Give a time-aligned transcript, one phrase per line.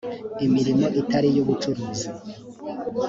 [0.45, 2.07] imirimo itari iy ubucuruzi